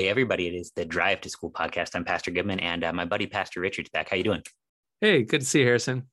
[0.00, 1.90] Hey, everybody, it is the Drive to School podcast.
[1.94, 4.08] I'm Pastor Goodman and uh, my buddy, Pastor Richard's back.
[4.08, 4.42] How you doing?
[5.02, 6.08] Hey, good to see you, Harrison.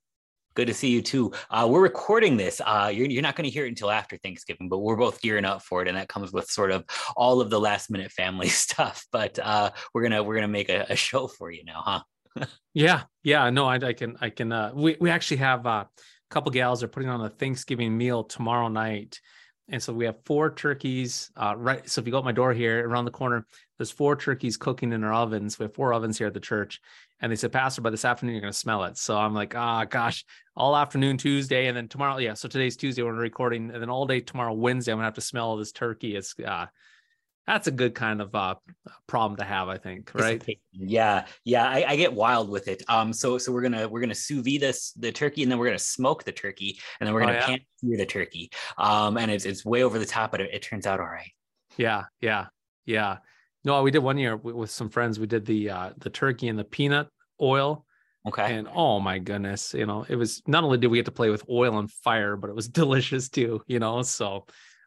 [0.55, 1.31] Good to see you too.
[1.49, 2.59] Uh, we're recording this.
[2.59, 5.45] Uh, you're, you're not going to hear it until after Thanksgiving, but we're both gearing
[5.45, 6.83] up for it, and that comes with sort of
[7.15, 9.05] all of the last minute family stuff.
[9.13, 12.03] But uh, we're gonna we're gonna make a, a show for you now,
[12.35, 12.45] huh?
[12.73, 13.49] yeah, yeah.
[13.51, 14.51] No, I, I can I can.
[14.51, 18.25] Uh, we we actually have uh, a couple gals are putting on a Thanksgiving meal
[18.25, 19.17] tomorrow night,
[19.69, 21.31] and so we have four turkeys.
[21.37, 21.89] Uh, right.
[21.89, 23.45] So if you go out my door here around the corner,
[23.77, 25.59] there's four turkeys cooking in our ovens.
[25.59, 26.81] We have four ovens here at the church.
[27.19, 28.97] And they said, Pastor, by this afternoon, you're going to smell it.
[28.97, 31.67] So I'm like, ah, oh, gosh, all afternoon Tuesday.
[31.67, 32.33] And then tomorrow, yeah.
[32.33, 33.71] So today's Tuesday, we're recording.
[33.71, 36.15] And then all day tomorrow, Wednesday, I'm going to have to smell this turkey.
[36.15, 36.67] It's, uh,
[37.47, 38.55] that's a good kind of uh,
[39.07, 40.43] problem to have, I think, right?
[40.73, 42.83] Yeah, yeah, I, I, get wild with it.
[42.89, 45.67] Um, so so we're gonna we're gonna sous vide this the turkey, and then we're
[45.67, 47.45] gonna smoke the turkey, and then we're gonna oh, yeah.
[47.45, 48.51] pan sear the turkey.
[48.77, 51.31] Um, and it's it's way over the top, but it, it turns out all right.
[51.77, 52.47] Yeah, yeah,
[52.85, 53.19] yeah.
[53.67, 55.19] No, we did one year with some friends.
[55.19, 57.09] We did the uh, the turkey and the peanut
[57.41, 57.85] oil.
[58.25, 58.55] Okay.
[58.55, 61.29] And oh my goodness, you know, it was not only did we get to play
[61.29, 63.61] with oil and fire, but it was delicious too.
[63.67, 64.45] You know, so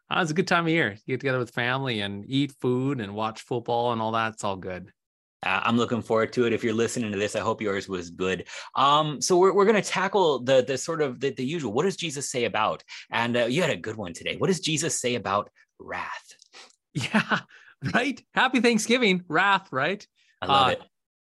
[0.09, 0.97] uh, it's a good time of year.
[1.05, 4.33] You get together with family and eat food and watch football and all that.
[4.33, 4.91] It's all good.
[5.45, 6.53] Uh, I'm looking forward to it.
[6.53, 8.47] If you're listening to this, I hope yours was good.
[8.73, 11.71] Um, so we're, we're going to tackle the the sort of the, the usual.
[11.71, 12.83] What does Jesus say about?
[13.11, 14.37] And uh, you had a good one today.
[14.37, 16.09] What does Jesus say about wrath?
[16.93, 17.39] Yeah,
[17.93, 18.21] right?
[18.33, 20.05] Happy Thanksgiving, wrath, right?
[20.41, 20.81] I love uh, it.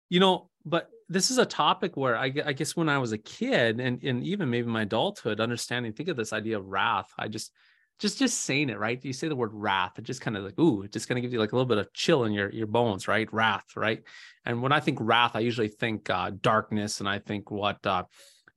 [0.10, 3.18] You know, but this is a topic where I, I, guess when I was a
[3.18, 7.10] kid and, and even maybe my adulthood, understanding, think of this idea of wrath.
[7.18, 7.52] I just,
[8.00, 9.04] just, just saying it, right?
[9.04, 11.22] You say the word wrath, it just kind of like, ooh, it just kind of
[11.22, 13.32] gives you like a little bit of chill in your, your bones, right?
[13.32, 14.04] Wrath, right?
[14.46, 18.04] And when I think wrath, I usually think uh, darkness and I think what, uh,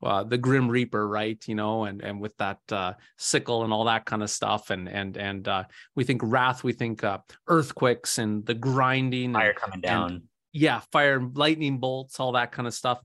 [0.03, 1.43] uh, the grim reaper right?
[1.47, 4.71] You know and and with that uh, sickle and all that kind of stuff.
[4.71, 9.55] And and and uh, we think wrath we think uh, earthquakes and the grinding fire
[9.55, 10.11] coming down.
[10.11, 13.01] And, yeah fire lightning bolts all that kind of stuff.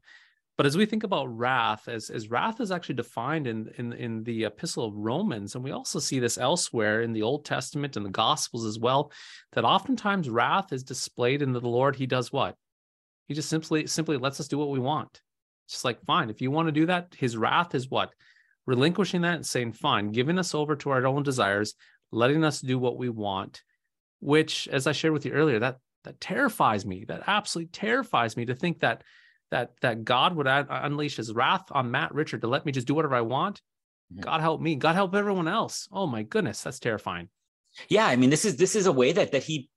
[0.57, 4.23] But as we think about wrath as as wrath is actually defined in in in
[4.23, 8.05] the epistle of romans and we also see this elsewhere in the old testament and
[8.05, 9.11] the gospels as well
[9.51, 12.55] that oftentimes wrath is displayed in the lord he does what?
[13.27, 15.21] He just simply simply lets us do what we want
[15.67, 18.11] just like, fine, if you want to do that, his wrath is what?
[18.65, 21.75] Relinquishing that and saying, fine, giving us over to our own desires,
[22.11, 23.61] letting us do what we want,
[24.19, 27.05] which, as I shared with you earlier, that that terrifies me.
[27.05, 29.03] That absolutely terrifies me to think that
[29.51, 32.95] that that God would unleash his wrath on Matt Richard to let me just do
[32.95, 33.61] whatever I want.
[34.11, 34.21] Mm-hmm.
[34.21, 34.75] God help me.
[34.75, 35.87] God help everyone else.
[35.91, 37.29] Oh my goodness, that's terrifying.
[37.89, 39.69] Yeah, I mean, this is this is a way that that he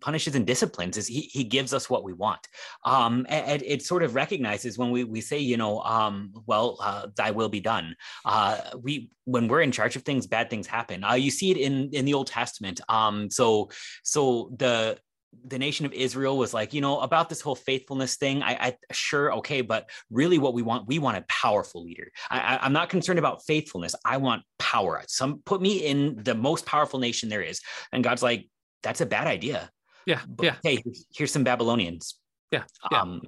[0.00, 2.46] punishes and disciplines is he, he gives us what we want
[2.84, 7.06] um and, it sort of recognizes when we we say you know um well uh,
[7.16, 7.94] thy will be done
[8.24, 11.56] uh we when we're in charge of things bad things happen uh you see it
[11.56, 13.68] in in the old testament um so
[14.02, 14.98] so the
[15.46, 18.42] the nation of Israel was like, you know, about this whole faithfulness thing.
[18.42, 22.10] I, I sure okay, but really, what we want, we want a powerful leader.
[22.30, 23.94] I, am not concerned about faithfulness.
[24.04, 25.02] I want power.
[25.06, 27.60] Some put me in the most powerful nation there is,
[27.92, 28.48] and God's like,
[28.82, 29.70] that's a bad idea.
[30.08, 30.20] Yeah.
[30.26, 30.54] But, yeah.
[30.62, 30.82] Hey,
[31.14, 32.18] here's some Babylonians.
[32.50, 32.64] Yeah.
[32.90, 33.00] yeah.
[33.02, 33.20] Um,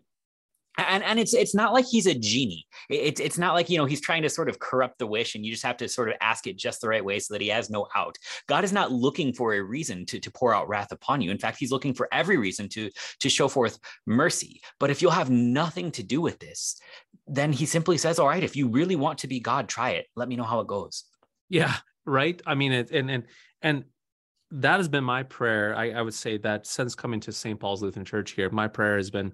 [0.79, 2.67] and and it's it's not like he's a genie.
[2.89, 5.45] It's it's not like you know he's trying to sort of corrupt the wish, and
[5.45, 7.49] you just have to sort of ask it just the right way so that he
[7.49, 8.17] has no out.
[8.47, 11.31] God is not looking for a reason to to pour out wrath upon you.
[11.31, 14.63] In fact, he's looking for every reason to to show forth mercy.
[14.79, 16.81] But if you'll have nothing to do with this,
[17.27, 20.07] then he simply says, "All right, if you really want to be God, try it.
[20.17, 21.05] Let me know how it goes."
[21.51, 21.75] Yeah,
[22.07, 22.41] right.
[22.47, 23.25] I mean, it, and and
[23.61, 23.85] and
[24.53, 25.77] that has been my prayer.
[25.77, 27.59] I, I, would say that since coming to St.
[27.59, 29.33] Paul's Lutheran Church here, my prayer has been.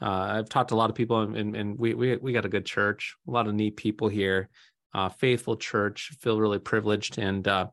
[0.00, 2.50] Uh, I've talked to a lot of people, and, and we we we got a
[2.50, 4.48] good church, a lot of neat people here,
[4.94, 6.12] uh, faithful church.
[6.20, 7.66] Feel really privileged, and uh,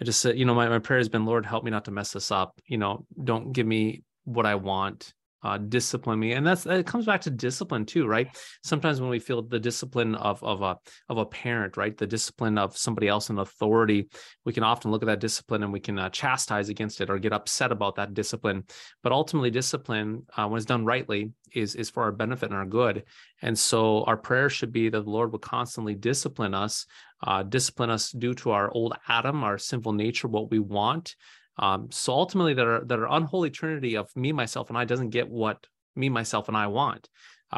[0.00, 1.90] I just said, you know, my my prayer has been, Lord, help me not to
[1.90, 2.60] mess this up.
[2.66, 5.12] You know, don't give me what I want
[5.42, 6.32] uh, discipline me.
[6.32, 8.28] And that's it comes back to discipline too right?
[8.64, 10.76] Sometimes when we feel the discipline of of a
[11.08, 11.96] of a parent right?
[11.96, 14.08] The discipline of somebody else in authority
[14.44, 17.18] we can often look at that discipline and we can uh, chastise against it or
[17.18, 18.64] get upset about that discipline.
[19.02, 22.66] But ultimately discipline uh, when it's done rightly is is for our benefit and our
[22.66, 23.04] good.
[23.40, 26.86] And so our prayer should be that the lord will constantly discipline us
[27.22, 31.16] uh, discipline us due to our old adam our sinful nature what we want
[31.58, 35.10] um, so ultimately, that are that are unholy trinity of me, myself, and I doesn't
[35.10, 35.66] get what
[35.96, 37.08] me, myself, and I want.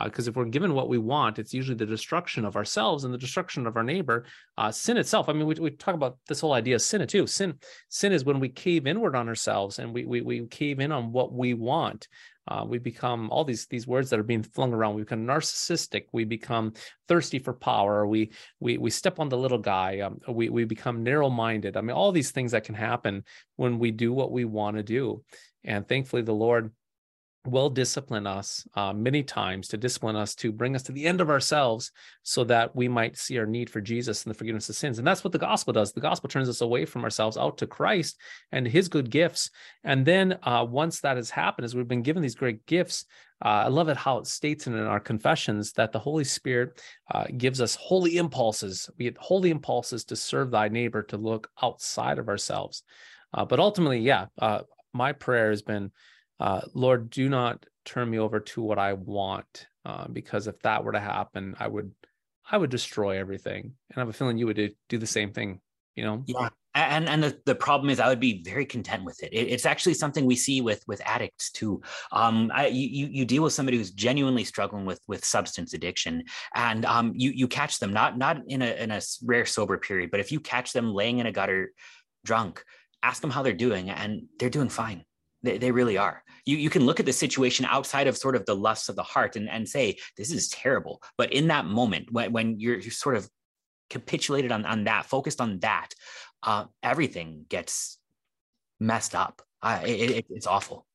[0.05, 3.13] Because uh, if we're given what we want, it's usually the destruction of ourselves and
[3.13, 4.25] the destruction of our neighbor.
[4.57, 5.29] Uh, sin itself.
[5.29, 7.27] I mean, we, we talk about this whole idea of sin too.
[7.27, 7.55] Sin
[7.89, 11.13] sin is when we cave inward on ourselves and we we, we cave in on
[11.13, 12.07] what we want.
[12.49, 14.95] Uh, we become all these these words that are being flung around.
[14.95, 16.05] We become narcissistic.
[16.13, 16.73] We become
[17.09, 18.07] thirsty for power.
[18.07, 20.01] We we we step on the little guy.
[20.01, 21.77] Um, we we become narrow minded.
[21.77, 23.25] I mean, all these things that can happen
[23.57, 25.23] when we do what we want to do.
[25.65, 26.73] and thankfully the lord
[27.47, 31.21] will discipline us uh, many times to discipline us to bring us to the end
[31.21, 31.91] of ourselves
[32.23, 34.99] so that we might see our need for Jesus and the forgiveness of sins.
[34.99, 35.93] And that's what the gospel does.
[35.93, 38.19] The gospel turns us away from ourselves out to Christ
[38.53, 39.51] and his good gifts.
[39.85, 43.07] And then uh, once that has happened, as we've been given these great gifts,
[43.43, 47.25] uh, I love it how it states in our confessions that the Holy Spirit uh,
[47.35, 48.91] gives us holy impulses.
[48.99, 52.83] We get holy impulses to serve thy neighbor, to look outside of ourselves.
[53.33, 54.61] Uh, but ultimately, yeah, uh,
[54.93, 55.91] my prayer has been
[56.41, 60.85] uh, Lord, do not turn me over to what I want, uh, because if that
[60.85, 61.93] were to happen, I would,
[62.51, 63.63] I would destroy everything.
[63.63, 65.61] And I have a feeling you would do, the same thing.
[65.95, 66.25] You know?
[66.27, 66.49] Yeah.
[66.73, 69.33] And and the, the problem is, I would be very content with it.
[69.33, 71.83] it it's actually something we see with with addicts too.
[72.13, 76.23] Um, I, you you deal with somebody who's genuinely struggling with with substance addiction,
[76.55, 80.13] and um, you you catch them not not in a in a rare sober period,
[80.13, 81.73] but if you catch them laying in a gutter,
[82.25, 82.63] drunk,
[83.03, 85.05] ask them how they're doing, and they're doing fine
[85.43, 86.23] they, they really are.
[86.45, 89.03] You, you can look at the situation outside of sort of the lusts of the
[89.03, 91.03] heart and, and say, this is terrible.
[91.17, 93.29] But in that moment, when, when you're, you're sort of
[93.89, 95.89] capitulated on, on that, focused on that,
[96.43, 97.99] uh, everything gets
[98.79, 99.43] messed up.
[99.63, 100.87] It, it, it's awful.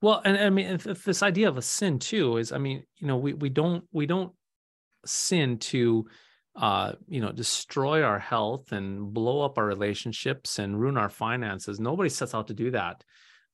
[0.00, 2.84] Well, and I mean, if, if this idea of a sin too is, I mean,
[2.98, 4.32] you know, we we don't we don't
[5.06, 6.06] sin to
[6.56, 11.80] uh, you know, destroy our health and blow up our relationships and ruin our finances.
[11.80, 13.02] Nobody sets out to do that.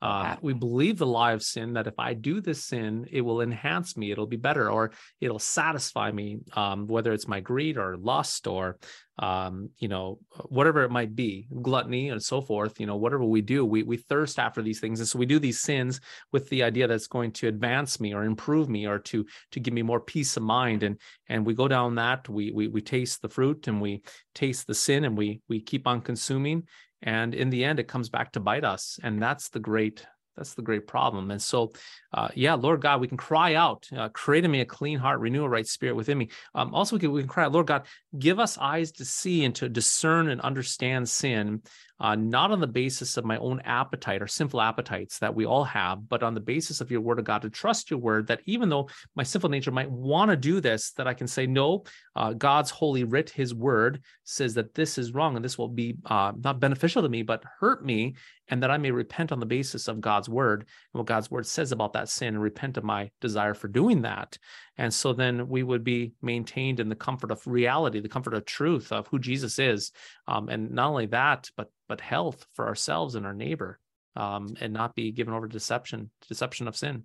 [0.03, 3.43] Uh, we believe the lie of sin that if I do this sin, it will
[3.43, 7.99] enhance me, it'll be better, or it'll satisfy me, um, whether it's my greed or
[7.99, 8.79] lust or,
[9.19, 12.81] um, you know, whatever it might be, gluttony and so forth.
[12.81, 15.39] You know, whatever we do, we we thirst after these things, and so we do
[15.39, 16.01] these sins
[16.33, 19.75] with the idea that's going to advance me or improve me or to to give
[19.75, 20.83] me more peace of mind.
[20.83, 20.99] And
[21.29, 24.03] and we go down that we we we taste the fruit and we
[24.35, 26.67] taste the sin and we we keep on consuming
[27.03, 28.99] and in the end it comes back to bite us.
[29.03, 30.07] And that's the great
[30.37, 31.31] that's the great problem.
[31.31, 31.73] And so
[32.15, 35.21] uh, yeah lord god we can cry out uh, create in me a clean heart
[35.21, 36.29] renew a right spirit within me.
[36.55, 37.87] Um, also we can, we can cry out lord god
[38.19, 41.63] give us eyes to see and to discern and understand sin
[42.01, 45.65] uh, not on the basis of my own appetite or sinful appetites that we all
[45.65, 48.41] have, but on the basis of your word of God, to trust your word that
[48.47, 51.85] even though my sinful nature might want to do this, that I can say, no,
[52.17, 55.97] uh, God's holy writ, his word says that this is wrong and this will be
[56.07, 58.17] uh, not beneficial to me, but hurt me,
[58.49, 61.47] and that I may repent on the basis of God's word and what God's word
[61.47, 64.39] says about that sin and repent of my desire for doing that.
[64.77, 68.45] And so then we would be maintained in the comfort of reality, the comfort of
[68.47, 69.93] truth of who Jesus is.
[70.27, 73.81] Um, and not only that, but but health for ourselves and our neighbor,
[74.15, 77.03] um, and not be given over to deception, deception of sin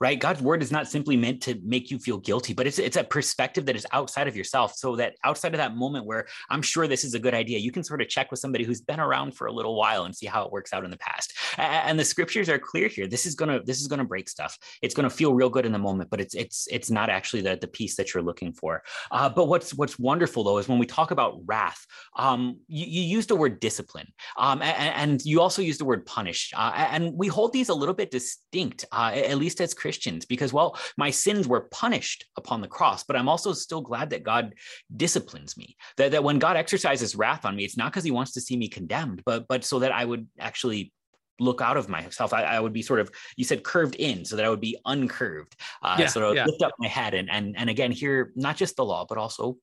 [0.00, 0.18] right?
[0.18, 3.04] God's word is not simply meant to make you feel guilty but it's it's a
[3.04, 4.74] perspective that is outside of yourself.
[4.74, 7.72] So that outside of that moment where i'm sure this is a good idea you
[7.72, 10.26] can sort of check with somebody who's been around for a little while and see
[10.26, 11.34] how it works out in the past.
[11.58, 13.06] And the scriptures are clear here.
[13.06, 14.56] This is going to this is to break stuff.
[14.82, 17.42] It's going to feel real good in the moment but it's it's it's not actually
[17.42, 18.82] the the peace that you're looking for.
[19.10, 21.84] Uh, but what's what's wonderful though is when we talk about wrath
[22.16, 26.06] um, you, you use the word discipline um, and, and, you also use the word
[26.06, 26.52] punish.
[26.56, 30.26] Uh, and we hold these a little bit distinct uh, at least as christians Christians
[30.26, 34.22] because, well, my sins were punished upon the cross, but I'm also still glad that
[34.22, 34.54] God
[34.94, 35.76] disciplines me.
[35.96, 38.54] That, that when God exercises wrath on me, it's not because he wants to see
[38.54, 40.92] me condemned, but but so that I would actually
[41.40, 42.34] look out of myself.
[42.34, 44.76] I, I, would be sort of, you said curved in, so that I would be
[44.84, 45.56] uncurved.
[45.80, 46.44] Uh, yeah, so I would yeah.
[46.44, 49.56] lift up my head and and and again hear not just the law, but also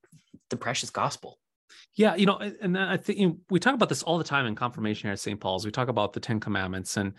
[0.50, 1.38] the precious gospel.
[1.96, 4.46] Yeah, you know, and I think you know, we talk about this all the time
[4.46, 5.40] in confirmation here at St.
[5.40, 5.66] Paul's.
[5.66, 7.14] We talk about the Ten Commandments, and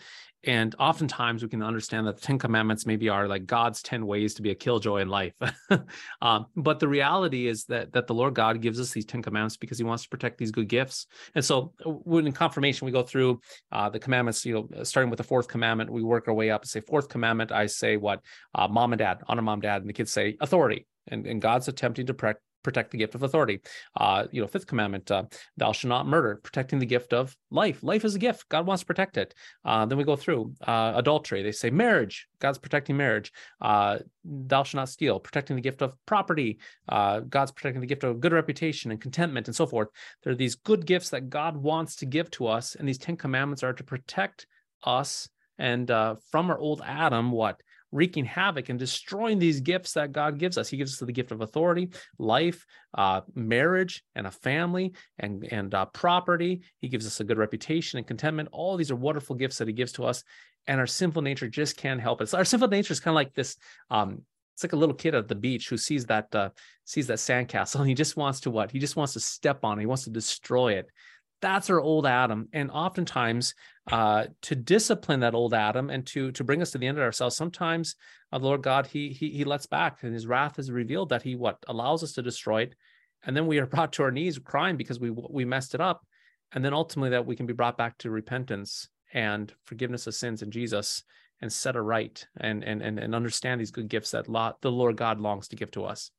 [0.45, 4.35] and oftentimes we can understand that the Ten Commandments maybe are like God's ten ways
[4.35, 5.33] to be a killjoy in life.
[6.21, 9.57] um, but the reality is that that the Lord God gives us these Ten Commandments
[9.57, 11.07] because He wants to protect these good gifts.
[11.35, 13.41] And so, uh, when in confirmation we go through
[13.73, 16.63] uh, the commandments, you know, starting with the fourth commandment, we work our way up.
[16.63, 18.21] and Say fourth commandment, I say what
[18.55, 20.87] uh, mom and dad, honor mom, and dad, and the kids say authority.
[21.09, 23.61] And, and God's attempting to protect protect the gift of authority.
[23.97, 25.23] Uh, you know, fifth commandment, uh,
[25.57, 27.81] thou shalt not murder, protecting the gift of life.
[27.83, 28.49] Life is a gift.
[28.49, 29.35] God wants to protect it.
[29.65, 31.45] Uh, then we go through uh, adultery.
[31.45, 32.27] They say marriage.
[32.41, 33.33] God's protecting marriage.
[33.61, 36.59] Uh, thou shalt not steal, protecting the gift of property.
[36.89, 39.89] Uh, God's protecting the gift of good reputation and contentment and so forth.
[40.25, 43.17] There are these good gifts that God wants to give to us, and these Ten
[43.17, 44.47] Commandments are to protect
[44.83, 50.39] us and from our old Adam, what wreaking havoc and destroying these gifts that God
[50.39, 50.69] gives us.
[50.69, 55.75] He gives us the gift of authority, life, uh, marriage, and a family, and and
[55.75, 56.63] uh, property.
[56.81, 58.49] He gives us a good reputation and contentment.
[58.53, 60.25] All these are wonderful gifts that He gives to us,
[60.67, 62.29] and our sinful nature just can't help it.
[62.29, 63.57] So our sinful nature is kind of like this.
[63.91, 64.23] Um,
[64.55, 66.49] it's like a little kid at the beach who sees that uh,
[66.87, 68.71] sees that sandcastle and he just wants to what?
[68.71, 69.83] He just wants to step on it.
[69.83, 70.89] He wants to destroy it.
[71.43, 72.49] that's our old Adam.
[72.55, 73.55] And oftentimes,
[73.91, 77.05] uh, to discipline that old Adam and to to bring us to the end of
[77.05, 77.95] ourselves, sometimes
[78.33, 81.37] uh, Lord God, he he he lets back, and His wrath is revealed that He
[81.37, 82.75] what allows us to destroy it,
[83.25, 86.05] and then we are brought to our knees crying because we we messed it up,
[86.53, 90.43] and then ultimately that we can be brought back to repentance and forgiveness of sins
[90.43, 91.05] in Jesus
[91.41, 94.73] and set a right and and and, and understand these good gifts that lot, the
[94.73, 96.11] Lord God longs to give to us.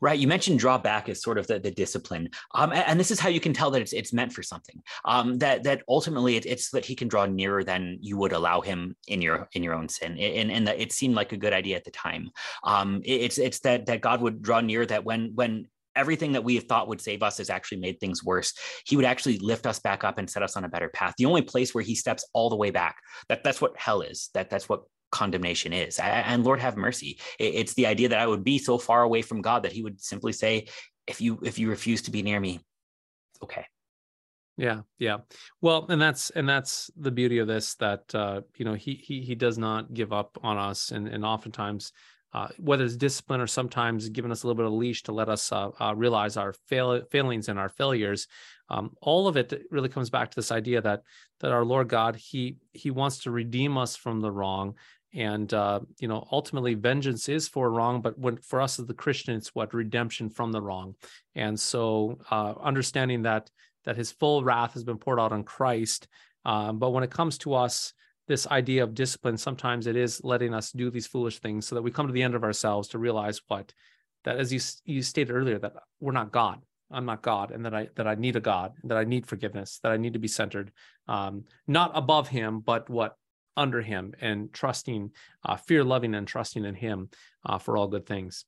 [0.00, 0.18] Right.
[0.18, 2.30] You mentioned drawback as sort of the, the discipline.
[2.54, 4.82] Um, and, this is how you can tell that it's, it's meant for something.
[5.04, 8.60] Um, that that ultimately it, it's that he can draw nearer than you would allow
[8.60, 10.18] him in your in your own sin.
[10.18, 12.30] And, and that it seemed like a good idea at the time.
[12.64, 16.44] Um, it, it's it's that that God would draw near that when when everything that
[16.44, 18.54] we have thought would save us has actually made things worse.
[18.86, 21.14] He would actually lift us back up and set us on a better path.
[21.18, 22.96] The only place where he steps all the way back,
[23.28, 24.30] that that's what hell is.
[24.34, 25.98] That that's what condemnation is.
[25.98, 27.18] And Lord have mercy.
[27.38, 30.00] It's the idea that I would be so far away from God that he would
[30.00, 30.68] simply say,
[31.06, 32.60] if you if you refuse to be near me,
[33.42, 33.66] okay.
[34.56, 35.18] Yeah, yeah.
[35.62, 39.22] Well, and that's and that's the beauty of this that uh, you know he he
[39.22, 41.92] he does not give up on us, and and oftentimes
[42.32, 45.28] uh, whether it's discipline or sometimes giving us a little bit of leash to let
[45.28, 48.28] us uh, uh, realize our fail- failings and our failures.
[48.68, 51.02] Um, all of it really comes back to this idea that
[51.40, 54.74] that our Lord God he he wants to redeem us from the wrong,
[55.14, 58.94] and uh, you know ultimately vengeance is for wrong, but when for us as the
[58.94, 59.74] Christian, it's what?
[59.74, 60.94] Redemption from the wrong.
[61.34, 63.50] And so uh, understanding that
[63.84, 66.08] that His full wrath has been poured out on Christ,
[66.44, 67.92] um, but when it comes to us
[68.28, 71.82] this idea of discipline sometimes it is letting us do these foolish things so that
[71.82, 73.72] we come to the end of ourselves to realize what?
[74.24, 76.60] That as you you stated earlier that we're not god.
[76.92, 79.78] I'm not god and that i that i need a god that i need forgiveness
[79.82, 80.72] that i need to be centered
[81.08, 83.16] um, not above him but what
[83.60, 85.10] under him and trusting
[85.44, 87.10] uh, fear loving and trusting in him
[87.44, 88.44] uh, for all good things.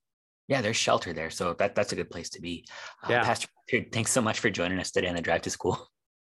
[0.47, 2.65] Yeah there's shelter there so that that's a good place to be.
[3.03, 3.23] Uh, yeah.
[3.23, 3.47] pastor
[3.91, 5.89] thanks so much for joining us today on the drive to school.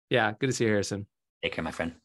[0.10, 1.08] Yeah good to see you harrison.
[1.42, 1.96] Take care my friend